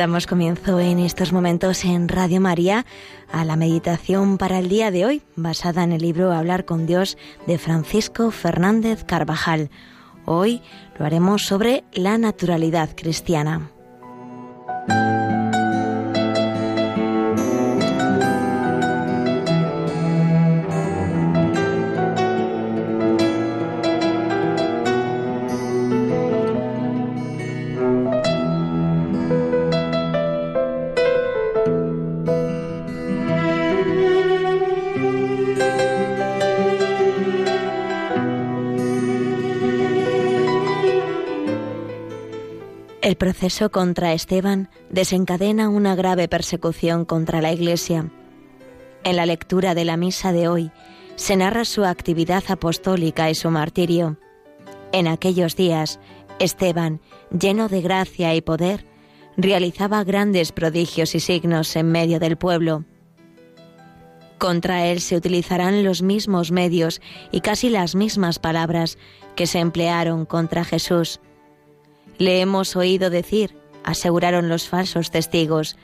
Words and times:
Damos 0.00 0.26
comienzo 0.26 0.80
en 0.80 0.98
estos 0.98 1.30
momentos 1.30 1.84
en 1.84 2.08
Radio 2.08 2.40
María 2.40 2.86
a 3.30 3.44
la 3.44 3.54
meditación 3.54 4.38
para 4.38 4.58
el 4.58 4.70
día 4.70 4.90
de 4.90 5.04
hoy, 5.04 5.22
basada 5.36 5.84
en 5.84 5.92
el 5.92 6.00
libro 6.00 6.32
Hablar 6.32 6.64
con 6.64 6.86
Dios 6.86 7.18
de 7.46 7.58
Francisco 7.58 8.30
Fernández 8.30 9.04
Carvajal. 9.04 9.68
Hoy 10.24 10.62
lo 10.98 11.04
haremos 11.04 11.44
sobre 11.44 11.84
la 11.92 12.16
naturalidad 12.16 12.96
cristiana. 12.96 13.70
El 43.10 43.16
proceso 43.16 43.72
contra 43.72 44.12
Esteban 44.12 44.70
desencadena 44.88 45.68
una 45.68 45.96
grave 45.96 46.28
persecución 46.28 47.04
contra 47.04 47.40
la 47.40 47.50
Iglesia. 47.50 48.08
En 49.02 49.16
la 49.16 49.26
lectura 49.26 49.74
de 49.74 49.84
la 49.84 49.96
misa 49.96 50.30
de 50.30 50.46
hoy 50.46 50.70
se 51.16 51.34
narra 51.34 51.64
su 51.64 51.84
actividad 51.84 52.44
apostólica 52.46 53.28
y 53.28 53.34
su 53.34 53.50
martirio. 53.50 54.16
En 54.92 55.08
aquellos 55.08 55.56
días, 55.56 55.98
Esteban, 56.38 57.00
lleno 57.36 57.66
de 57.66 57.80
gracia 57.80 58.32
y 58.36 58.42
poder, 58.42 58.86
realizaba 59.36 60.04
grandes 60.04 60.52
prodigios 60.52 61.16
y 61.16 61.18
signos 61.18 61.74
en 61.74 61.90
medio 61.90 62.20
del 62.20 62.36
pueblo. 62.36 62.84
Contra 64.38 64.86
él 64.86 65.00
se 65.00 65.16
utilizarán 65.16 65.82
los 65.82 66.02
mismos 66.02 66.52
medios 66.52 67.00
y 67.32 67.40
casi 67.40 67.70
las 67.70 67.96
mismas 67.96 68.38
palabras 68.38 68.98
que 69.34 69.48
se 69.48 69.58
emplearon 69.58 70.26
contra 70.26 70.64
Jesús 70.64 71.20
le 72.20 72.42
hemos 72.42 72.76
oído 72.76 73.08
decir, 73.08 73.56
aseguraron 73.82 74.50
los 74.50 74.68
falsos 74.68 75.10
testigos, 75.10 75.78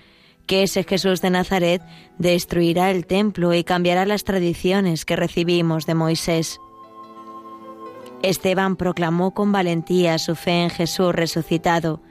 que 0.47 0.62
ese 0.62 0.84
Jesús 0.84 1.23
de 1.23 1.31
Nazaret 1.31 1.83
destruirá 2.19 2.91
el 2.91 3.06
templo 3.06 3.55
y 3.55 3.65
cambiará 3.65 4.05
las 4.05 4.23
tradiciones 4.23 5.07
que 5.07 5.17
recibimos 5.17 5.87
de 5.87 5.95
Moisés. 5.95 6.61
Esteban 8.23 8.77
proclamó 8.77 9.33
con 9.33 9.51
valentía 9.51 10.19
su 10.19 10.36
fe 10.36 10.64
en 10.64 10.70
Jesús 10.70 11.14
resucitado, 11.14 12.02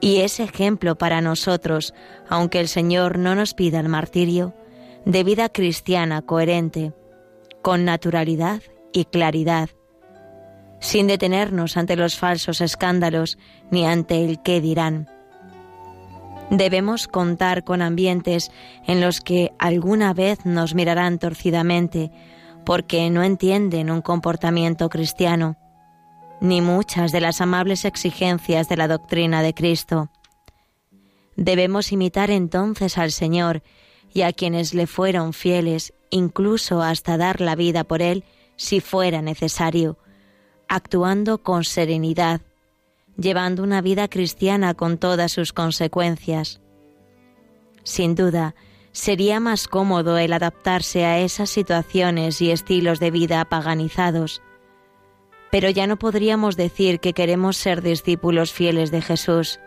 y 0.00 0.18
es 0.18 0.38
ejemplo 0.38 0.96
para 0.96 1.20
nosotros, 1.20 1.94
aunque 2.28 2.60
el 2.60 2.68
Señor 2.68 3.18
no 3.18 3.34
nos 3.34 3.54
pida 3.54 3.80
el 3.80 3.88
martirio, 3.88 4.54
de 5.04 5.24
vida 5.24 5.48
cristiana 5.48 6.22
coherente, 6.22 6.92
con 7.60 7.84
naturalidad 7.84 8.62
y 8.92 9.06
claridad, 9.06 9.70
sin 10.80 11.06
detenernos 11.06 11.76
ante 11.76 11.96
los 11.96 12.16
falsos 12.16 12.60
escándalos 12.60 13.38
ni 13.70 13.86
ante 13.86 14.24
el 14.24 14.40
qué 14.42 14.60
dirán. 14.60 15.08
Debemos 16.50 17.08
contar 17.08 17.62
con 17.64 17.82
ambientes 17.82 18.50
en 18.86 19.00
los 19.00 19.20
que 19.20 19.52
alguna 19.58 20.14
vez 20.14 20.46
nos 20.46 20.74
mirarán 20.74 21.18
torcidamente 21.18 22.10
porque 22.64 23.10
no 23.10 23.22
entienden 23.22 23.90
un 23.90 24.00
comportamiento 24.00 24.88
cristiano, 24.88 25.56
ni 26.40 26.60
muchas 26.60 27.12
de 27.12 27.20
las 27.20 27.40
amables 27.40 27.84
exigencias 27.84 28.68
de 28.68 28.76
la 28.76 28.88
doctrina 28.88 29.42
de 29.42 29.54
Cristo. 29.54 30.10
Debemos 31.36 31.92
imitar 31.92 32.30
entonces 32.30 32.98
al 32.98 33.12
Señor 33.12 33.62
y 34.12 34.22
a 34.22 34.32
quienes 34.32 34.74
le 34.74 34.86
fueron 34.86 35.32
fieles, 35.32 35.92
incluso 36.10 36.82
hasta 36.82 37.16
dar 37.16 37.40
la 37.40 37.54
vida 37.54 37.84
por 37.84 38.02
Él, 38.02 38.24
si 38.56 38.80
fuera 38.80 39.22
necesario, 39.22 39.98
actuando 40.68 41.38
con 41.38 41.64
serenidad, 41.64 42.40
llevando 43.16 43.62
una 43.62 43.80
vida 43.80 44.08
cristiana 44.08 44.74
con 44.74 44.98
todas 44.98 45.32
sus 45.32 45.52
consecuencias. 45.52 46.60
Sin 47.82 48.14
duda, 48.14 48.54
sería 48.92 49.40
más 49.40 49.68
cómodo 49.68 50.18
el 50.18 50.32
adaptarse 50.32 51.04
a 51.04 51.18
esas 51.18 51.50
situaciones 51.50 52.40
y 52.40 52.50
estilos 52.50 53.00
de 53.00 53.10
vida 53.10 53.44
paganizados, 53.44 54.42
pero 55.50 55.70
ya 55.70 55.86
no 55.86 55.98
podríamos 55.98 56.56
decir 56.56 57.00
que 57.00 57.14
queremos 57.14 57.56
ser 57.56 57.82
discípulos 57.82 58.52
fieles 58.52 58.90
de 58.90 59.00
Jesús. 59.00 59.60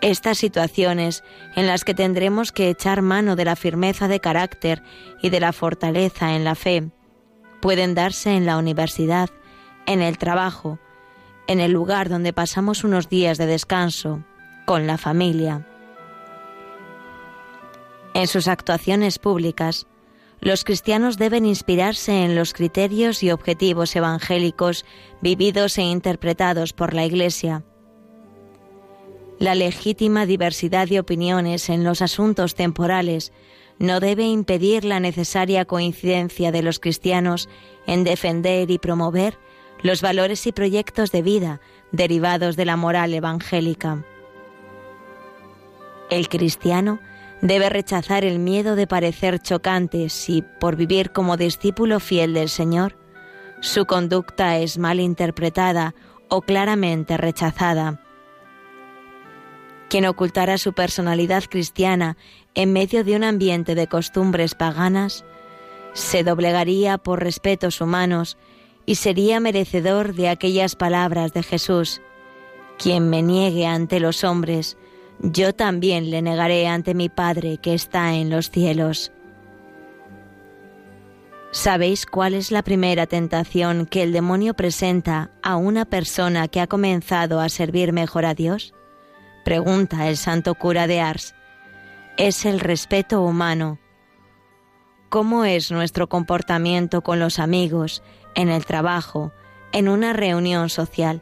Estas 0.00 0.38
situaciones 0.38 1.22
en 1.54 1.66
las 1.66 1.84
que 1.84 1.94
tendremos 1.94 2.52
que 2.52 2.68
echar 2.68 3.02
mano 3.02 3.36
de 3.36 3.44
la 3.44 3.56
firmeza 3.56 4.08
de 4.08 4.20
carácter 4.20 4.82
y 5.22 5.30
de 5.30 5.40
la 5.40 5.52
fortaleza 5.52 6.34
en 6.34 6.44
la 6.44 6.54
fe 6.54 6.90
pueden 7.60 7.94
darse 7.94 8.36
en 8.36 8.44
la 8.44 8.58
universidad, 8.58 9.30
en 9.86 10.02
el 10.02 10.18
trabajo, 10.18 10.78
en 11.46 11.60
el 11.60 11.72
lugar 11.72 12.08
donde 12.08 12.32
pasamos 12.32 12.84
unos 12.84 13.08
días 13.08 13.38
de 13.38 13.46
descanso, 13.46 14.22
con 14.64 14.86
la 14.86 14.98
familia. 14.98 15.66
En 18.14 18.26
sus 18.26 18.48
actuaciones 18.48 19.18
públicas, 19.18 19.86
los 20.40 20.64
cristianos 20.64 21.18
deben 21.18 21.46
inspirarse 21.46 22.24
en 22.24 22.34
los 22.34 22.52
criterios 22.52 23.22
y 23.22 23.30
objetivos 23.30 23.94
evangélicos 23.94 24.84
vividos 25.20 25.78
e 25.78 25.82
interpretados 25.82 26.72
por 26.72 26.94
la 26.94 27.04
Iglesia. 27.04 27.64
La 29.38 29.54
legítima 29.54 30.26
diversidad 30.26 30.88
de 30.88 31.00
opiniones 31.00 31.68
en 31.68 31.84
los 31.84 32.02
asuntos 32.02 32.54
temporales 32.54 33.32
no 33.78 33.98
debe 33.98 34.24
impedir 34.24 34.84
la 34.84 35.00
necesaria 35.00 35.64
coincidencia 35.64 36.52
de 36.52 36.62
los 36.62 36.78
cristianos 36.78 37.48
en 37.86 38.04
defender 38.04 38.70
y 38.70 38.78
promover 38.78 39.38
los 39.82 40.00
valores 40.00 40.46
y 40.46 40.52
proyectos 40.52 41.10
de 41.10 41.22
vida 41.22 41.60
derivados 41.90 42.56
de 42.56 42.64
la 42.64 42.76
moral 42.76 43.14
evangélica. 43.14 44.04
El 46.10 46.28
cristiano 46.28 47.00
debe 47.40 47.68
rechazar 47.68 48.24
el 48.24 48.38
miedo 48.38 48.76
de 48.76 48.86
parecer 48.86 49.40
chocante 49.40 50.08
si, 50.08 50.42
por 50.60 50.76
vivir 50.76 51.10
como 51.10 51.36
discípulo 51.36 52.00
fiel 52.00 52.34
del 52.34 52.48
Señor, 52.48 52.96
su 53.60 53.86
conducta 53.86 54.58
es 54.58 54.78
mal 54.78 55.00
interpretada 55.00 55.94
o 56.28 56.42
claramente 56.42 57.16
rechazada. 57.16 58.00
Quien 59.88 60.06
ocultara 60.06 60.56
su 60.58 60.72
personalidad 60.72 61.44
cristiana 61.44 62.16
en 62.54 62.72
medio 62.72 63.04
de 63.04 63.16
un 63.16 63.24
ambiente 63.24 63.74
de 63.74 63.86
costumbres 63.88 64.54
paganas, 64.54 65.24
se 65.92 66.24
doblegaría 66.24 66.96
por 66.98 67.22
respetos 67.22 67.80
humanos 67.80 68.38
y 68.86 68.96
sería 68.96 69.40
merecedor 69.40 70.14
de 70.14 70.28
aquellas 70.28 70.76
palabras 70.76 71.32
de 71.32 71.42
Jesús. 71.42 72.00
Quien 72.78 73.08
me 73.10 73.22
niegue 73.22 73.66
ante 73.66 74.00
los 74.00 74.24
hombres, 74.24 74.76
yo 75.20 75.54
también 75.54 76.10
le 76.10 76.22
negaré 76.22 76.66
ante 76.66 76.94
mi 76.94 77.08
Padre 77.08 77.58
que 77.58 77.74
está 77.74 78.14
en 78.14 78.30
los 78.30 78.50
cielos. 78.50 79.12
¿Sabéis 81.52 82.06
cuál 82.06 82.32
es 82.32 82.50
la 82.50 82.62
primera 82.62 83.06
tentación 83.06 83.84
que 83.84 84.02
el 84.02 84.12
demonio 84.12 84.54
presenta 84.54 85.30
a 85.42 85.56
una 85.56 85.84
persona 85.84 86.48
que 86.48 86.60
ha 86.62 86.66
comenzado 86.66 87.40
a 87.40 87.50
servir 87.50 87.92
mejor 87.92 88.24
a 88.24 88.34
Dios? 88.34 88.72
Pregunta 89.44 90.08
el 90.08 90.16
santo 90.16 90.54
cura 90.54 90.86
de 90.86 91.00
Ars. 91.00 91.34
Es 92.16 92.46
el 92.46 92.58
respeto 92.58 93.20
humano. 93.22 93.81
¿Cómo 95.12 95.44
es 95.44 95.70
nuestro 95.70 96.08
comportamiento 96.08 97.02
con 97.02 97.20
los 97.20 97.38
amigos, 97.38 98.02
en 98.34 98.48
el 98.48 98.64
trabajo, 98.64 99.30
en 99.70 99.90
una 99.90 100.14
reunión 100.14 100.70
social. 100.70 101.20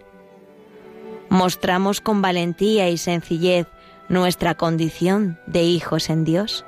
Mostramos 1.29 2.01
con 2.01 2.23
valentía 2.23 2.89
y 2.89 2.97
sencillez 2.99 3.67
nuestra 4.09 4.55
condición 4.55 5.41
de 5.49 5.65
hijos 5.65 6.09
en 6.09 6.23
Dios. 6.23 6.65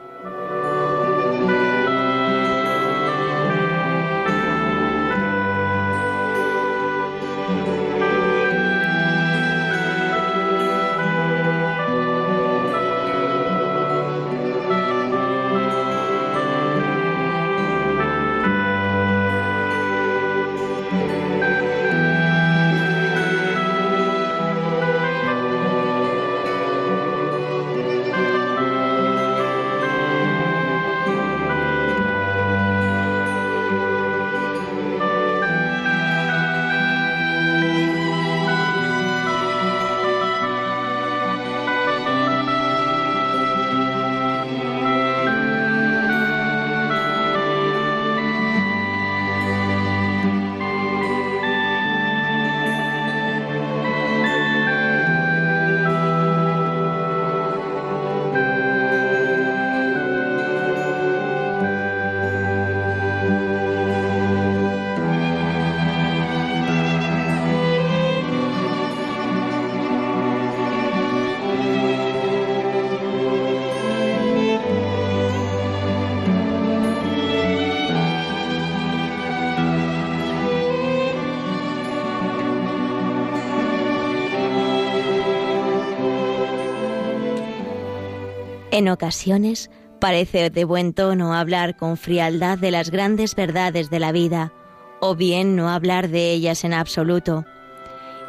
En 88.72 88.88
ocasiones 88.88 89.70
parece 90.00 90.48
de 90.48 90.64
buen 90.64 90.94
tono 90.94 91.34
hablar 91.34 91.76
con 91.76 91.98
frialdad 91.98 92.56
de 92.56 92.70
las 92.70 92.90
grandes 92.90 93.34
verdades 93.34 93.90
de 93.90 94.00
la 94.00 94.12
vida, 94.12 94.50
o 94.98 95.14
bien 95.14 95.56
no 95.56 95.69
hablar 95.69 96.08
de 96.08 96.32
ellas 96.32 96.64
en 96.64 96.72
absoluto. 96.72 97.44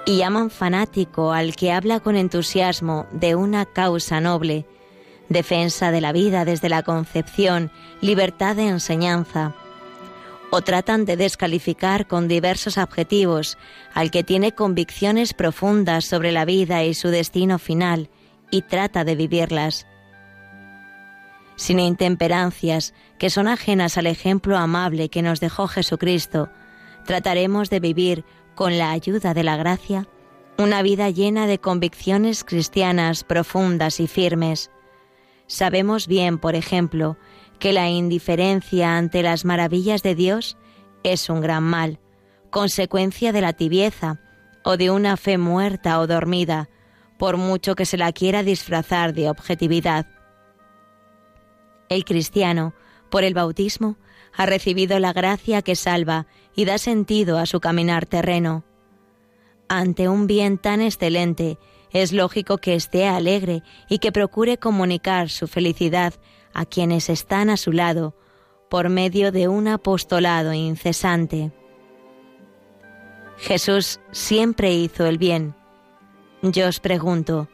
Y 0.05 0.17
llaman 0.17 0.49
fanático 0.49 1.31
al 1.31 1.55
que 1.55 1.71
habla 1.71 2.01
con 2.01 2.17
entusiasmo 2.17 3.07
de 3.13 3.35
una 3.35 3.63
causa 3.65 4.19
noble, 4.19 4.65
defensa 5.29 5.91
de 5.91 6.01
la 6.01 6.11
vida 6.11 6.43
desde 6.43 6.67
la 6.67 6.83
concepción, 6.83 7.71
libertad 8.01 8.57
de 8.57 8.67
enseñanza. 8.67 9.55
O 10.51 10.59
tratan 10.59 11.05
de 11.05 11.15
descalificar 11.15 12.05
con 12.05 12.27
diversos 12.27 12.77
adjetivos 12.77 13.57
al 13.93 14.11
que 14.11 14.25
tiene 14.25 14.51
convicciones 14.51 15.33
profundas 15.33 16.03
sobre 16.03 16.33
la 16.33 16.43
vida 16.43 16.83
y 16.83 16.93
su 16.95 17.07
destino 17.07 17.59
final 17.59 18.09
y 18.51 18.63
trata 18.63 19.05
de 19.05 19.15
vivirlas 19.15 19.87
sin 21.55 21.79
intemperancias 21.79 22.94
que 23.19 23.29
son 23.29 23.47
ajenas 23.47 23.97
al 23.97 24.07
ejemplo 24.07 24.57
amable 24.57 25.09
que 25.09 25.21
nos 25.21 25.39
dejó 25.39 25.67
Jesucristo, 25.67 26.50
trataremos 27.05 27.69
de 27.69 27.79
vivir, 27.79 28.25
con 28.55 28.77
la 28.77 28.91
ayuda 28.91 29.33
de 29.33 29.44
la 29.44 29.57
gracia, 29.57 30.07
una 30.57 30.81
vida 30.83 31.09
llena 31.09 31.47
de 31.47 31.57
convicciones 31.57 32.44
cristianas 32.44 33.23
profundas 33.23 34.00
y 34.00 34.07
firmes. 34.07 34.69
Sabemos 35.47 36.07
bien, 36.07 36.38
por 36.38 36.55
ejemplo, 36.55 37.17
que 37.59 37.73
la 37.73 37.89
indiferencia 37.89 38.97
ante 38.97 39.23
las 39.23 39.45
maravillas 39.45 40.03
de 40.03 40.15
Dios 40.15 40.57
es 41.03 41.29
un 41.29 41.41
gran 41.41 41.63
mal, 41.63 42.00
consecuencia 42.50 43.31
de 43.31 43.41
la 43.41 43.53
tibieza 43.53 44.19
o 44.63 44.77
de 44.77 44.91
una 44.91 45.17
fe 45.17 45.38
muerta 45.38 46.00
o 46.00 46.07
dormida, 46.07 46.69
por 47.17 47.38
mucho 47.38 47.75
que 47.75 47.85
se 47.85 47.97
la 47.97 48.11
quiera 48.11 48.44
disfrazar 48.44 49.13
de 49.13 49.29
objetividad. 49.29 50.07
El 51.89 52.06
cristiano, 52.06 52.74
por 53.09 53.24
el 53.24 53.33
bautismo, 53.33 53.97
ha 54.35 54.45
recibido 54.45 55.00
la 55.00 55.13
gracia 55.13 55.62
que 55.62 55.75
salva 55.75 56.27
y 56.56 56.65
da 56.65 56.77
sentido 56.77 57.38
a 57.38 57.45
su 57.45 57.59
caminar 57.59 58.06
terreno. 58.06 58.63
Ante 59.68 60.09
un 60.09 60.27
bien 60.27 60.57
tan 60.57 60.81
excelente, 60.81 61.57
es 61.91 62.12
lógico 62.12 62.57
que 62.57 62.75
esté 62.75 63.07
alegre 63.07 63.63
y 63.88 64.00
que 64.00 64.12
procure 64.12 64.57
comunicar 64.57 65.30
su 65.30 65.47
felicidad 65.47 66.13
a 66.53 66.65
quienes 66.65 67.09
están 67.09 67.50
a 67.50 67.57
su 67.57 67.71
lado 67.71 68.15
por 68.69 68.89
medio 68.89 69.31
de 69.31 69.47
un 69.47 69.68
apostolado 69.68 70.53
incesante. 70.53 71.51
Jesús 73.38 74.00
siempre 74.12 74.74
hizo 74.74 75.06
el 75.06 75.18
bien. 75.18 75.56
Yo 76.41 76.68
os 76.68 76.79
pregunto, 76.79 77.47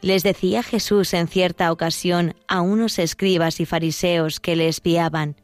les 0.00 0.22
decía 0.22 0.62
Jesús 0.62 1.12
en 1.14 1.28
cierta 1.28 1.72
ocasión 1.72 2.34
a 2.46 2.60
unos 2.60 2.98
escribas 2.98 3.60
y 3.60 3.66
fariseos 3.66 4.40
que 4.40 4.56
le 4.56 4.68
espiaban, 4.68 5.36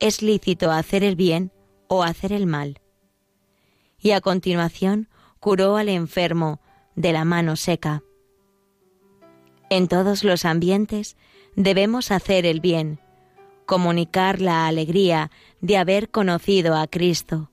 ¿es 0.00 0.22
lícito 0.22 0.70
hacer 0.70 1.02
el 1.02 1.16
bien 1.16 1.52
o 1.88 2.02
hacer 2.02 2.32
el 2.32 2.46
mal? 2.46 2.80
Y 3.98 4.10
a 4.10 4.20
continuación 4.20 5.08
curó 5.40 5.76
al 5.76 5.88
enfermo 5.88 6.60
de 6.94 7.12
la 7.12 7.24
mano 7.24 7.56
seca. 7.56 8.02
En 9.70 9.88
todos 9.88 10.24
los 10.24 10.44
ambientes 10.44 11.16
debemos 11.56 12.10
hacer 12.10 12.44
el 12.44 12.60
bien, 12.60 13.00
comunicar 13.66 14.40
la 14.40 14.66
alegría 14.66 15.30
de 15.60 15.78
haber 15.78 16.10
conocido 16.10 16.76
a 16.76 16.86
Cristo. 16.86 17.50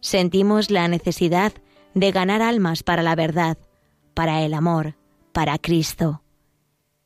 Sentimos 0.00 0.70
la 0.70 0.88
necesidad 0.88 1.52
de 1.94 2.10
ganar 2.12 2.42
almas 2.42 2.82
para 2.82 3.02
la 3.02 3.14
verdad, 3.14 3.56
para 4.16 4.40
el 4.40 4.54
amor, 4.54 4.94
para 5.32 5.58
Cristo. 5.58 6.22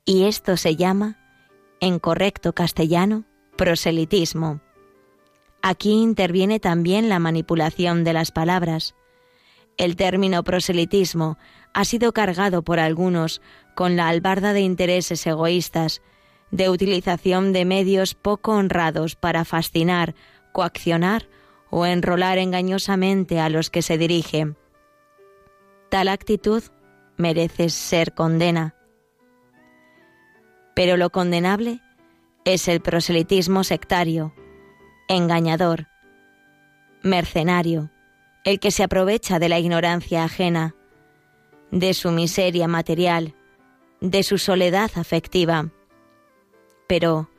Y 0.04 0.26
esto 0.26 0.56
se 0.56 0.76
llama, 0.76 1.18
en 1.80 1.98
correcto 1.98 2.52
castellano, 2.52 3.24
proselitismo. 3.56 4.60
Aquí 5.60 5.90
interviene 5.90 6.60
también 6.60 7.08
la 7.08 7.18
manipulación 7.18 8.04
de 8.04 8.12
las 8.12 8.30
palabras. 8.30 8.94
El 9.76 9.96
término 9.96 10.44
proselitismo 10.44 11.36
ha 11.74 11.84
sido 11.84 12.12
cargado 12.12 12.62
por 12.62 12.78
algunos 12.78 13.42
con 13.74 13.96
la 13.96 14.06
albarda 14.06 14.52
de 14.52 14.60
intereses 14.60 15.26
egoístas, 15.26 16.02
de 16.52 16.68
utilización 16.68 17.52
de 17.52 17.64
medios 17.64 18.14
poco 18.14 18.52
honrados 18.52 19.16
para 19.16 19.44
fascinar, 19.44 20.14
coaccionar 20.52 21.28
o 21.70 21.86
enrolar 21.86 22.38
engañosamente 22.38 23.40
a 23.40 23.48
los 23.48 23.68
que 23.68 23.82
se 23.82 23.98
dirigen. 23.98 24.56
Tal 25.88 26.06
actitud 26.06 26.62
mereces 27.20 27.74
ser 27.74 28.14
condena. 28.14 28.74
Pero 30.74 30.96
lo 30.96 31.10
condenable 31.10 31.80
es 32.44 32.68
el 32.68 32.80
proselitismo 32.80 33.64
sectario, 33.64 34.34
engañador, 35.08 35.86
mercenario, 37.02 37.90
el 38.44 38.58
que 38.58 38.70
se 38.70 38.82
aprovecha 38.82 39.38
de 39.38 39.48
la 39.48 39.58
ignorancia 39.58 40.24
ajena, 40.24 40.74
de 41.70 41.94
su 41.94 42.10
miseria 42.10 42.66
material, 42.66 43.34
de 44.00 44.22
su 44.22 44.38
soledad 44.38 44.90
afectiva. 44.94 45.70
Pero, 46.86 47.30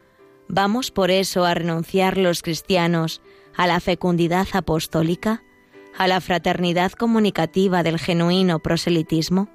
¿vamos 0.48 0.92
por 0.92 1.12
eso 1.12 1.44
a 1.46 1.54
renunciar 1.54 2.18
los 2.18 2.42
cristianos 2.42 3.22
a 3.56 3.68
la 3.68 3.80
fecundidad 3.80 4.48
apostólica, 4.54 5.44
a 5.98 6.08
la 6.08 6.22
fraternidad 6.22 6.92
comunicativa 6.94 7.84
del 7.84 8.00
genuino 8.00 8.60
proselitismo? 8.60 9.50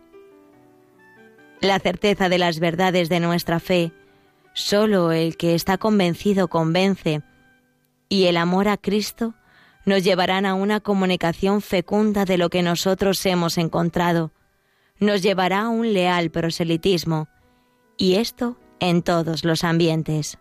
La 1.60 1.78
certeza 1.78 2.28
de 2.28 2.38
las 2.38 2.60
verdades 2.60 3.08
de 3.08 3.20
nuestra 3.20 3.60
fe. 3.60 3.92
Solo 4.52 5.12
el 5.12 5.36
que 5.36 5.54
está 5.54 5.78
convencido 5.78 6.48
convence, 6.48 7.22
y 8.08 8.26
el 8.26 8.36
amor 8.36 8.68
a 8.68 8.76
Cristo 8.76 9.34
nos 9.84 10.02
llevarán 10.02 10.46
a 10.46 10.54
una 10.54 10.80
comunicación 10.80 11.60
fecunda 11.60 12.24
de 12.24 12.38
lo 12.38 12.50
que 12.50 12.62
nosotros 12.62 13.24
hemos 13.26 13.58
encontrado, 13.58 14.32
nos 14.98 15.22
llevará 15.22 15.62
a 15.62 15.68
un 15.68 15.92
leal 15.92 16.30
proselitismo, 16.30 17.28
y 17.96 18.14
esto 18.14 18.58
en 18.80 19.02
todos 19.02 19.44
los 19.44 19.64
ambientes. 19.64 20.38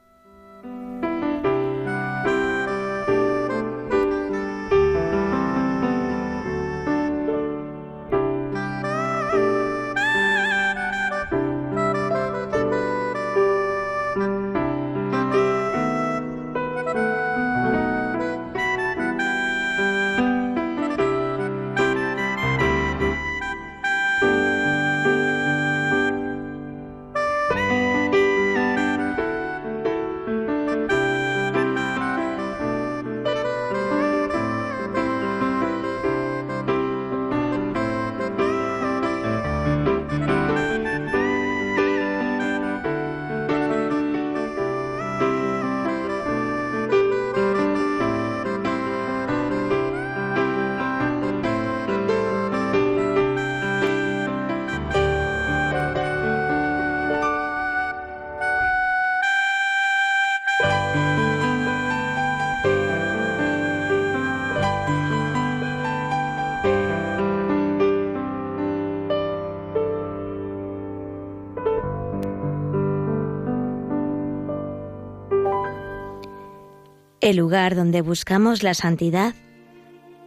El 77.25 77.38
lugar 77.38 77.75
donde 77.75 78.03
buscamos 78.03 78.62
la 78.62 78.75
santidad 78.75 79.34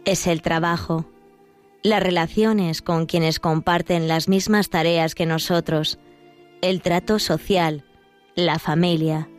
es 0.03 0.27
el 0.27 0.41
trabajo, 0.41 1.05
las 1.81 2.03
relaciones 2.03 2.81
con 2.81 3.05
quienes 3.05 3.39
comparten 3.39 4.09
las 4.09 4.27
mismas 4.27 4.69
tareas 4.69 5.15
que 5.15 5.25
nosotros, 5.25 5.97
el 6.61 6.81
trato 6.81 7.17
social, 7.17 7.85
la 8.35 8.59
familia. 8.59 9.29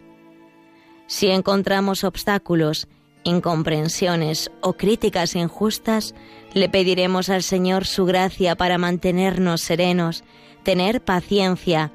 Si 1.06 1.26
encontramos 1.26 2.02
obstáculos, 2.02 2.88
incomprensiones 3.24 4.50
o 4.62 4.72
críticas 4.72 5.36
injustas, 5.36 6.14
le 6.54 6.70
pediremos 6.70 7.28
al 7.28 7.42
Señor 7.42 7.84
su 7.84 8.06
gracia 8.06 8.56
para 8.56 8.78
mantenernos 8.78 9.60
serenos, 9.60 10.24
tener 10.62 11.04
paciencia 11.04 11.92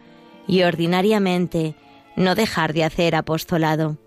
y 0.47 0.61
ordinariamente 0.61 1.73
no 2.15 2.35
dejar 2.35 2.73
de 2.73 2.83
hacer 2.83 3.15
apostolado. 3.15 3.97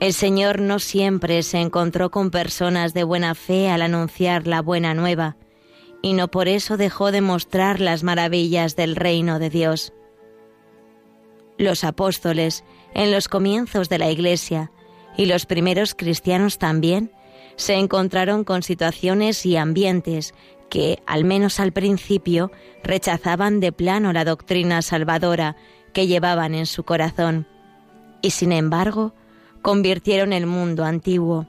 El 0.00 0.14
Señor 0.14 0.62
no 0.62 0.78
siempre 0.78 1.42
se 1.42 1.58
encontró 1.58 2.10
con 2.10 2.30
personas 2.30 2.94
de 2.94 3.04
buena 3.04 3.34
fe 3.34 3.68
al 3.68 3.82
anunciar 3.82 4.46
la 4.46 4.62
buena 4.62 4.94
nueva, 4.94 5.36
y 6.00 6.14
no 6.14 6.30
por 6.30 6.48
eso 6.48 6.78
dejó 6.78 7.12
de 7.12 7.20
mostrar 7.20 7.80
las 7.80 8.02
maravillas 8.02 8.76
del 8.76 8.96
reino 8.96 9.38
de 9.38 9.50
Dios. 9.50 9.92
Los 11.58 11.84
apóstoles, 11.84 12.64
en 12.94 13.12
los 13.12 13.28
comienzos 13.28 13.90
de 13.90 13.98
la 13.98 14.10
Iglesia, 14.10 14.72
y 15.18 15.26
los 15.26 15.44
primeros 15.44 15.94
cristianos 15.94 16.56
también, 16.56 17.12
se 17.56 17.74
encontraron 17.74 18.44
con 18.44 18.62
situaciones 18.62 19.44
y 19.44 19.58
ambientes 19.58 20.32
que, 20.70 21.02
al 21.04 21.24
menos 21.24 21.60
al 21.60 21.72
principio, 21.72 22.50
rechazaban 22.82 23.60
de 23.60 23.70
plano 23.70 24.14
la 24.14 24.24
doctrina 24.24 24.80
salvadora 24.80 25.56
que 25.92 26.06
llevaban 26.06 26.54
en 26.54 26.64
su 26.64 26.84
corazón, 26.84 27.46
y 28.22 28.30
sin 28.30 28.52
embargo 28.52 29.12
convirtieron 29.62 30.32
el 30.32 30.46
mundo 30.46 30.84
antiguo. 30.84 31.46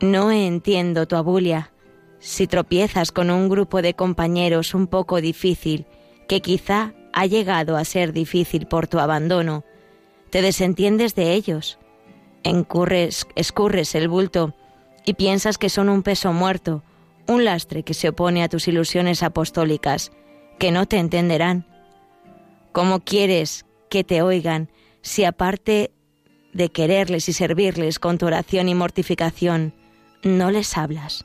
No 0.00 0.30
entiendo 0.30 1.06
tu 1.06 1.16
abulia. 1.16 1.72
Si 2.20 2.46
tropiezas 2.46 3.12
con 3.12 3.30
un 3.30 3.48
grupo 3.48 3.82
de 3.82 3.94
compañeros 3.94 4.74
un 4.74 4.86
poco 4.86 5.20
difícil, 5.20 5.86
que 6.26 6.40
quizá 6.40 6.94
ha 7.12 7.26
llegado 7.26 7.76
a 7.76 7.84
ser 7.84 8.12
difícil 8.12 8.66
por 8.66 8.86
tu 8.86 8.98
abandono, 8.98 9.64
te 10.30 10.42
desentiendes 10.42 11.14
de 11.14 11.34
ellos, 11.34 11.78
encurres, 12.44 13.26
escurres 13.34 13.94
el 13.94 14.08
bulto 14.08 14.54
y 15.04 15.14
piensas 15.14 15.58
que 15.58 15.68
son 15.68 15.88
un 15.88 16.02
peso 16.02 16.32
muerto, 16.32 16.82
un 17.26 17.44
lastre 17.44 17.82
que 17.82 17.94
se 17.94 18.08
opone 18.08 18.42
a 18.42 18.48
tus 18.48 18.68
ilusiones 18.68 19.22
apostólicas, 19.22 20.12
que 20.58 20.70
no 20.70 20.86
te 20.86 20.98
entenderán. 20.98 21.69
¿Cómo 22.72 23.00
quieres 23.00 23.66
que 23.88 24.04
te 24.04 24.22
oigan 24.22 24.70
si 25.02 25.24
aparte 25.24 25.90
de 26.52 26.68
quererles 26.68 27.28
y 27.28 27.32
servirles 27.32 27.98
con 27.98 28.18
tu 28.18 28.26
oración 28.26 28.68
y 28.68 28.74
mortificación, 28.74 29.74
no 30.22 30.50
les 30.50 30.76
hablas? 30.76 31.24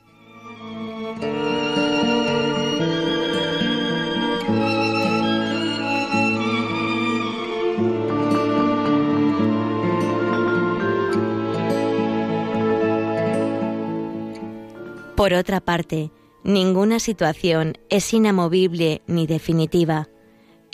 Por 15.14 15.32
otra 15.32 15.60
parte, 15.60 16.10
ninguna 16.44 16.98
situación 16.98 17.78
es 17.88 18.12
inamovible 18.12 19.02
ni 19.06 19.26
definitiva. 19.26 20.08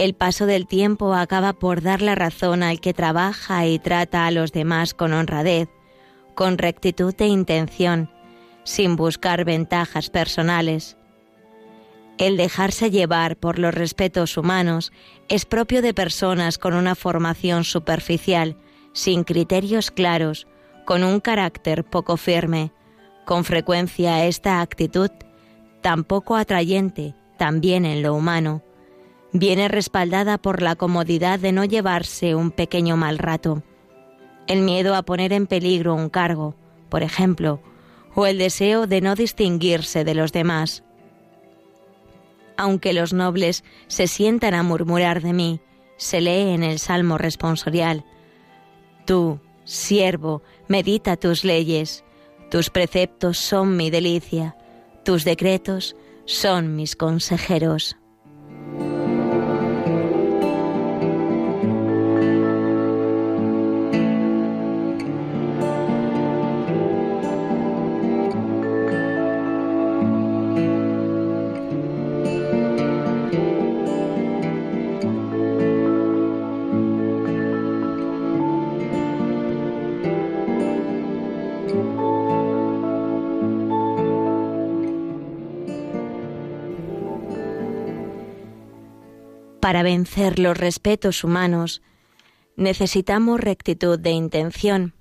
El 0.03 0.15
paso 0.15 0.47
del 0.47 0.67
tiempo 0.67 1.15
acaba 1.15 1.53
por 1.53 1.81
dar 1.81 2.03
la 2.03 2.17
razón 2.17 2.65
al 2.65 2.81
que 2.81 2.93
trabaja 2.93 3.67
y 3.69 3.79
trata 3.79 4.27
a 4.27 4.33
los 4.33 4.51
demás 4.51 4.95
con 4.95 5.13
honradez, 5.13 5.69
con 6.35 6.59
rectitud 6.59 7.15
e 7.19 7.29
intención, 7.29 8.11
sin 8.65 8.97
buscar 8.97 9.45
ventajas 9.45 10.11
personales. 10.11 10.97
El 12.19 12.37
dejarse 12.37 12.91
llevar 12.91 13.37
por 13.37 13.61
los 13.61 13.73
respetos 13.73 14.37
humanos 14.37 14.91
es 15.29 15.45
propio 15.45 15.83
de 15.83 15.95
personas 15.95 16.59
con 16.59 16.75
una 16.75 16.97
formación 16.97 17.63
superficial, 17.63 18.57
sin 18.93 19.23
criterios 19.23 19.93
claros, 19.93 20.49
con 20.85 21.05
un 21.05 21.21
carácter 21.21 21.85
poco 21.85 22.17
firme, 22.17 22.73
con 23.25 23.45
frecuencia 23.45 24.25
esta 24.25 24.63
actitud, 24.63 25.13
tan 25.81 26.03
poco 26.03 26.35
atrayente 26.35 27.15
también 27.39 27.85
en 27.85 28.03
lo 28.03 28.15
humano, 28.15 28.65
viene 29.33 29.69
respaldada 29.69 30.39
por 30.39 30.63
la 30.63 30.77
comodidad 30.77 31.39
de 31.39 31.53
no 31.53 31.65
llevarse 31.65 32.35
un 32.35 32.51
pequeño 32.51 32.97
mal 32.97 33.19
rato, 33.19 33.63
el 34.47 34.63
miedo 34.63 34.95
a 34.95 35.03
poner 35.03 35.33
en 35.33 35.47
peligro 35.47 35.95
un 35.95 36.09
cargo, 36.09 36.55
por 36.89 37.03
ejemplo, 37.03 37.61
o 38.15 38.27
el 38.27 38.39
deseo 38.39 38.87
de 38.87 39.01
no 39.01 39.15
distinguirse 39.15 40.05
de 40.05 40.15
los 40.15 40.33
demás. 40.33 40.85
Aunque 42.57 42.93
los 42.93 43.13
nobles 43.13 43.65
se 43.87 44.07
sientan 44.07 44.55
a 44.55 44.63
murmurar 44.63 45.23
de 45.23 45.33
mí, 45.33 45.61
se 45.97 46.21
lee 46.21 46.51
en 46.51 46.63
el 46.63 46.79
Salmo 46.79 47.17
responsorial, 47.17 48.05
Tú, 49.05 49.41
siervo, 49.65 50.43
medita 50.69 51.17
tus 51.17 51.45
leyes, 51.45 52.05
tus 52.51 52.71
preceptos 52.71 53.39
son 53.39 53.77
mi 53.77 53.91
delicia, 53.91 54.57
tus 55.05 55.25
decretos 55.25 55.97
son 56.25 56.77
mis 56.77 56.95
consejeros. 56.95 57.97
Para 89.63 89.85
vencer 89.85 90.41
los 90.41 90.59
respetos 90.59 91.23
humanos, 91.23 91.83
necesitamos 92.57 93.39
rectitud 93.39 93.97
de 93.97 94.11
intención, 94.11 94.93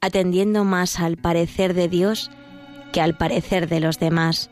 atendiendo 0.00 0.64
más 0.64 0.98
al 0.98 1.16
parecer 1.16 1.74
de 1.74 1.86
Dios 1.86 2.28
que 2.92 3.00
al 3.00 3.16
parecer 3.16 3.68
de 3.68 3.78
los 3.78 4.00
demás. 4.00 4.50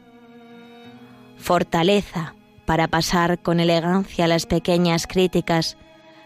Fortaleza 1.39 2.37
para 2.67 2.87
pasar 2.87 3.43
con 3.43 3.59
elegancia 3.59 4.29
las 4.29 4.47
pequeñas 4.47 5.09
críticas, 5.09 5.77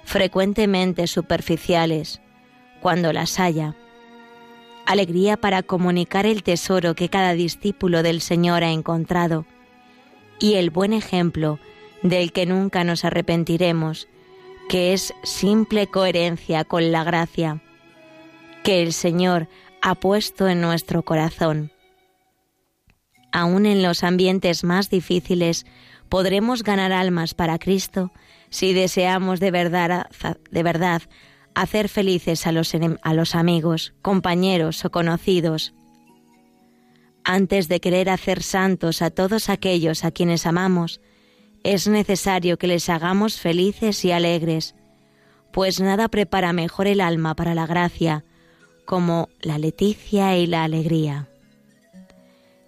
frecuentemente 0.04 1.06
superficiales, 1.06 2.20
cuando 2.82 3.14
las 3.14 3.40
haya. 3.40 3.76
Alegría 4.84 5.38
para 5.38 5.62
comunicar 5.62 6.26
el 6.26 6.42
tesoro 6.42 6.94
que 6.94 7.08
cada 7.08 7.32
discípulo 7.32 8.02
del 8.02 8.20
Señor 8.20 8.62
ha 8.62 8.72
encontrado 8.72 9.46
y 10.38 10.56
el 10.56 10.68
buen 10.68 10.92
ejemplo 10.92 11.58
del 12.08 12.32
que 12.32 12.46
nunca 12.46 12.84
nos 12.84 13.04
arrepentiremos, 13.04 14.08
que 14.68 14.92
es 14.92 15.14
simple 15.22 15.86
coherencia 15.86 16.64
con 16.64 16.92
la 16.92 17.04
gracia 17.04 17.62
que 18.66 18.82
el 18.82 18.92
Señor 18.92 19.48
ha 19.80 19.94
puesto 19.94 20.48
en 20.48 20.60
nuestro 20.60 21.04
corazón. 21.04 21.70
Aún 23.30 23.64
en 23.64 23.80
los 23.82 24.02
ambientes 24.02 24.64
más 24.64 24.90
difíciles 24.90 25.66
podremos 26.08 26.64
ganar 26.64 26.92
almas 26.92 27.34
para 27.34 27.60
Cristo 27.60 28.10
si 28.50 28.72
deseamos 28.72 29.38
de 29.38 29.52
verdad, 29.52 30.08
de 30.50 30.62
verdad 30.64 31.02
hacer 31.54 31.88
felices 31.88 32.46
a 32.46 32.52
los, 32.52 32.72
a 33.02 33.14
los 33.14 33.34
amigos, 33.36 33.94
compañeros 34.02 34.84
o 34.84 34.90
conocidos. 34.90 35.72
Antes 37.24 37.68
de 37.68 37.80
querer 37.80 38.10
hacer 38.10 38.42
santos 38.42 39.00
a 39.00 39.10
todos 39.10 39.48
aquellos 39.48 40.04
a 40.04 40.10
quienes 40.10 40.44
amamos, 40.44 41.00
es 41.72 41.88
necesario 41.88 42.58
que 42.58 42.68
les 42.68 42.88
hagamos 42.88 43.40
felices 43.40 44.04
y 44.04 44.12
alegres, 44.12 44.76
pues 45.52 45.80
nada 45.80 46.06
prepara 46.08 46.52
mejor 46.52 46.86
el 46.86 47.00
alma 47.00 47.34
para 47.34 47.54
la 47.54 47.66
gracia 47.66 48.24
como 48.84 49.28
la 49.40 49.58
leticia 49.58 50.38
y 50.38 50.46
la 50.46 50.62
alegría. 50.62 51.28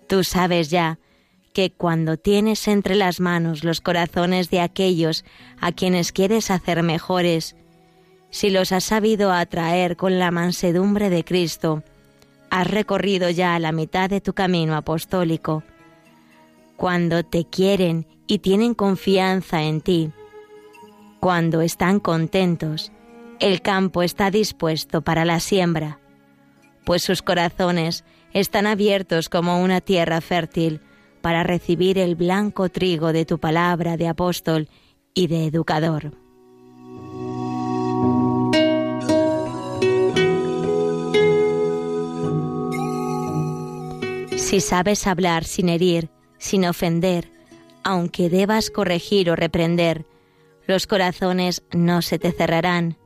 Tú 0.08 0.24
sabes 0.24 0.68
ya 0.68 0.98
que 1.52 1.70
cuando 1.70 2.16
tienes 2.16 2.66
entre 2.66 2.96
las 2.96 3.20
manos 3.20 3.62
los 3.62 3.80
corazones 3.80 4.50
de 4.50 4.60
aquellos 4.60 5.24
a 5.60 5.70
quienes 5.70 6.10
quieres 6.10 6.50
hacer 6.50 6.82
mejores, 6.82 7.54
si 8.30 8.50
los 8.50 8.72
has 8.72 8.82
sabido 8.82 9.32
atraer 9.32 9.96
con 9.96 10.18
la 10.18 10.32
mansedumbre 10.32 11.08
de 11.08 11.24
Cristo, 11.24 11.84
has 12.50 12.66
recorrido 12.66 13.30
ya 13.30 13.56
la 13.60 13.70
mitad 13.70 14.10
de 14.10 14.20
tu 14.20 14.32
camino 14.32 14.76
apostólico. 14.76 15.62
Cuando 16.76 17.22
te 17.22 17.44
quieren 17.44 18.06
y 18.28 18.38
tienen 18.38 18.74
confianza 18.74 19.62
en 19.64 19.80
ti. 19.80 20.12
Cuando 21.18 21.62
están 21.62 21.98
contentos, 21.98 22.92
el 23.40 23.62
campo 23.62 24.02
está 24.02 24.30
dispuesto 24.30 25.02
para 25.02 25.24
la 25.24 25.40
siembra, 25.40 25.98
pues 26.84 27.02
sus 27.02 27.22
corazones 27.22 28.04
están 28.32 28.66
abiertos 28.66 29.28
como 29.28 29.60
una 29.60 29.80
tierra 29.80 30.20
fértil 30.20 30.80
para 31.22 31.42
recibir 31.42 31.98
el 31.98 32.14
blanco 32.14 32.68
trigo 32.68 33.12
de 33.12 33.24
tu 33.24 33.38
palabra 33.38 33.96
de 33.96 34.06
apóstol 34.06 34.68
y 35.14 35.26
de 35.26 35.46
educador. 35.46 36.12
Si 44.36 44.60
sabes 44.60 45.06
hablar 45.06 45.44
sin 45.44 45.68
herir, 45.68 46.10
sin 46.38 46.64
ofender, 46.64 47.37
aunque 47.88 48.28
debas 48.28 48.68
corregir 48.68 49.30
o 49.30 49.34
reprender, 49.34 50.04
los 50.66 50.86
corazones 50.86 51.62
no 51.72 52.02
se 52.02 52.18
te 52.18 52.32
cerrarán. 52.32 52.98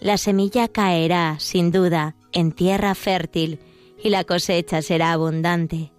La 0.00 0.18
semilla 0.18 0.66
caerá, 0.66 1.36
sin 1.38 1.70
duda, 1.70 2.16
en 2.32 2.50
tierra 2.50 2.96
fértil 2.96 3.60
y 4.02 4.10
la 4.10 4.24
cosecha 4.24 4.82
será 4.82 5.12
abundante. 5.12 5.92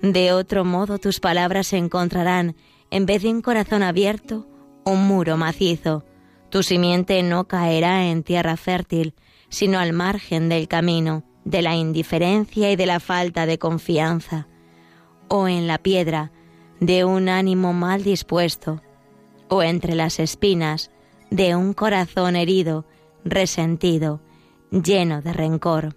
De 0.00 0.32
otro 0.32 0.64
modo 0.64 0.98
tus 0.98 1.18
palabras 1.18 1.72
encontrarán, 1.72 2.54
en 2.88 3.04
vez 3.04 3.22
de 3.22 3.30
un 3.30 3.42
corazón 3.42 3.82
abierto, 3.82 4.46
un 4.84 5.08
muro 5.08 5.36
macizo. 5.36 6.04
Tu 6.50 6.62
simiente 6.62 7.20
no 7.24 7.48
caerá 7.48 8.06
en 8.06 8.22
tierra 8.22 8.56
fértil, 8.56 9.12
sino 9.48 9.80
al 9.80 9.92
margen 9.92 10.48
del 10.48 10.68
camino, 10.68 11.24
de 11.44 11.62
la 11.62 11.74
indiferencia 11.74 12.70
y 12.70 12.76
de 12.76 12.86
la 12.86 13.00
falta 13.00 13.44
de 13.44 13.58
confianza, 13.58 14.46
o 15.26 15.48
en 15.48 15.66
la 15.66 15.78
piedra, 15.78 16.30
de 16.80 17.04
un 17.04 17.28
ánimo 17.28 17.72
mal 17.72 18.02
dispuesto, 18.02 18.82
o 19.48 19.62
entre 19.62 19.94
las 19.94 20.18
espinas 20.18 20.90
de 21.30 21.54
un 21.54 21.74
corazón 21.74 22.36
herido, 22.36 22.86
resentido, 23.24 24.20
lleno 24.70 25.22
de 25.22 25.32
rencor. 25.32 25.94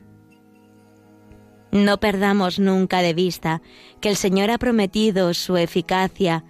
No 1.71 1.99
perdamos 1.99 2.59
nunca 2.59 3.01
de 3.01 3.13
vista 3.13 3.61
que 3.99 4.09
el 4.09 4.15
Señor 4.15 4.51
ha 4.51 4.59
prometido 4.59 5.33
su 5.33 5.57
eficacia 5.57 6.43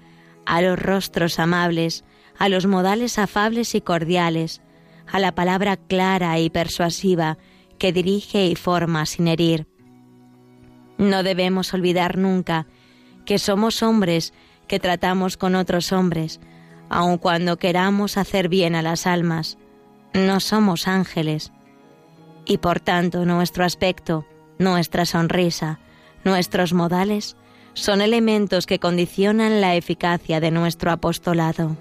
a 0.45 0.61
los 0.61 0.77
rostros 0.77 1.39
amables, 1.39 2.03
a 2.37 2.49
los 2.49 2.65
modales 2.65 3.17
afables 3.17 3.75
y 3.75 3.81
cordiales, 3.81 4.61
a 5.07 5.19
la 5.19 5.33
palabra 5.33 5.77
clara 5.77 6.39
y 6.39 6.49
persuasiva 6.49 7.37
que 7.77 7.93
dirige 7.93 8.47
y 8.47 8.55
forma 8.55 9.05
sin 9.05 9.27
herir. 9.27 9.67
No 10.97 11.23
debemos 11.23 11.73
olvidar 11.73 12.17
nunca 12.17 12.67
que 13.25 13.39
somos 13.39 13.83
hombres 13.83 14.33
que 14.67 14.79
tratamos 14.79 15.37
con 15.37 15.55
otros 15.55 15.91
hombres, 15.91 16.39
aun 16.89 17.17
cuando 17.17 17.57
queramos 17.57 18.17
hacer 18.17 18.49
bien 18.49 18.75
a 18.75 18.81
las 18.81 19.07
almas. 19.07 19.57
No 20.13 20.39
somos 20.39 20.87
ángeles. 20.87 21.51
Y 22.45 22.57
por 22.57 22.79
tanto 22.79 23.25
nuestro 23.25 23.65
aspecto, 23.65 24.25
nuestra 24.59 25.05
sonrisa, 25.05 25.79
nuestros 26.23 26.73
modales 26.73 27.35
son 27.73 28.01
elementos 28.01 28.65
que 28.65 28.79
condicionan 28.79 29.61
la 29.61 29.75
eficacia 29.75 30.39
de 30.39 30.51
nuestro 30.51 30.91
apostolado. 30.91 31.75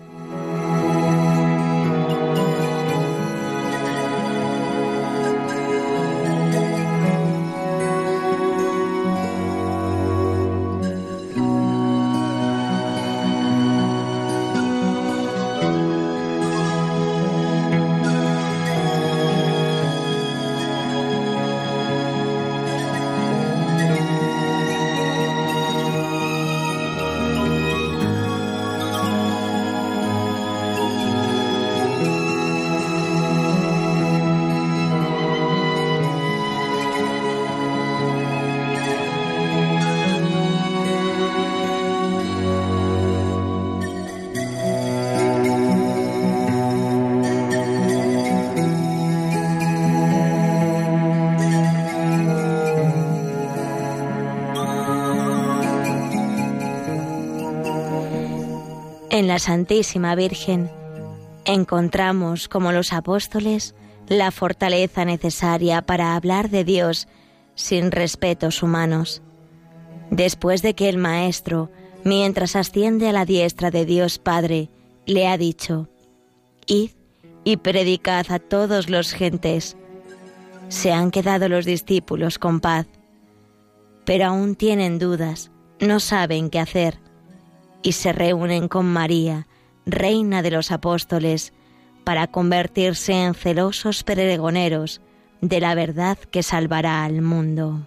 En 59.23 59.29
la 59.29 59.39
Santísima 59.39 60.17
Virgen 60.17 60.69
encontramos, 61.45 62.49
como 62.49 62.73
los 62.73 62.93
apóstoles, 62.93 63.77
la 64.09 64.33
fortaleza 64.33 65.05
necesaria 65.05 65.81
para 65.83 66.17
hablar 66.17 66.51
de 66.51 66.65
Dios 66.65 67.07
sin 67.55 67.93
respetos 67.93 68.65
humanos. 68.65 69.23
Después 70.11 70.61
de 70.61 70.75
que 70.75 70.89
el 70.89 70.99
Maestro, 70.99 71.71
mientras 72.03 72.57
asciende 72.57 73.09
a 73.09 73.13
la 73.13 73.25
diestra 73.25 73.71
de 73.71 73.85
Dios 73.85 74.19
Padre, 74.19 74.71
le 75.07 75.29
ha 75.29 75.39
dicho, 75.39 75.89
Id 76.67 76.91
y 77.45 77.59
predicad 77.59 78.27
a 78.29 78.41
todos 78.41 78.91
los 78.91 79.13
gentes. 79.13 79.77
Se 80.69 80.91
han 80.91 81.13
quedado 81.13 81.49
los 81.49 81.65
discípulos 81.65 82.41
con 82.41 82.59
paz, 82.59 82.89
pero 84.05 84.27
aún 84.27 84.57
tienen 84.57 84.99
dudas, 84.99 85.53
no 85.79 86.01
saben 86.01 86.51
qué 86.51 86.59
hacer 86.59 87.02
y 87.83 87.93
se 87.93 88.13
reúnen 88.13 88.69
con 88.69 88.87
María, 88.87 89.47
reina 89.87 90.43
de 90.43 90.51
los 90.51 90.71
apóstoles, 90.71 91.53
para 92.05 92.27
convertirse 92.27 93.13
en 93.13 93.35
celosos 93.35 94.03
peregoneros 94.03 95.01
de 95.41 95.61
la 95.61 95.75
verdad 95.75 96.19
que 96.19 96.43
salvará 96.43 97.05
al 97.05 97.23
mundo. 97.23 97.87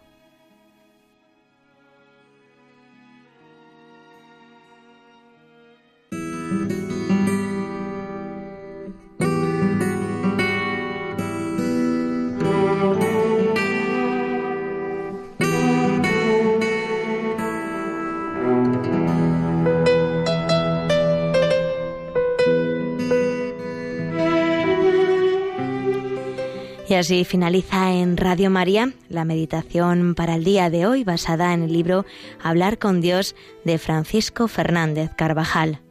Y 26.87 26.93
así 26.93 27.25
finaliza 27.25 27.93
en 27.93 28.15
Radio 28.15 28.51
María 28.51 28.93
la 29.09 29.25
meditación 29.25 30.13
para 30.13 30.35
el 30.35 30.43
día 30.43 30.69
de 30.69 30.85
hoy 30.85 31.03
basada 31.03 31.53
en 31.53 31.63
el 31.63 31.73
libro 31.73 32.05
Hablar 32.43 32.77
con 32.77 33.01
Dios 33.01 33.35
de 33.63 33.79
Francisco 33.79 34.47
Fernández 34.47 35.09
Carvajal. 35.15 35.84